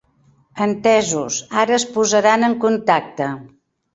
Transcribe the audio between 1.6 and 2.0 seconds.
ara es